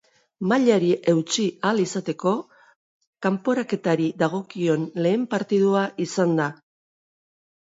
[0.51, 2.33] Mailari eutsi ahal izateko
[3.27, 6.51] kanporaketari dagokion lehen partidua izan da.